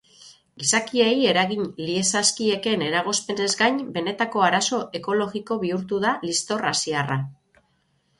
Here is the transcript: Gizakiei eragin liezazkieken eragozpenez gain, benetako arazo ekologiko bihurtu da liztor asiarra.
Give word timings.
Gizakiei 0.61 1.17
eragin 1.33 1.65
liezazkieken 1.89 2.83
eragozpenez 2.85 3.49
gain, 3.59 3.77
benetako 3.97 4.43
arazo 4.47 4.79
ekologiko 5.01 5.59
bihurtu 5.65 6.01
da 6.07 6.15
liztor 6.29 6.67
asiarra. 6.71 7.19